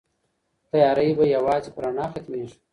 [0.71, 2.57] تيارې به يوازې په رڼا ختميږي.